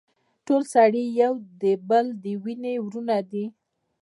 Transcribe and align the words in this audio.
ټول 0.45 0.61
سړي 0.73 1.03
د 1.11 1.13
يو 1.21 1.33
بل 1.89 2.05
د 2.23 2.25
وينې 2.43 2.73
وروڼه 2.85 3.17
دي. 3.31 3.45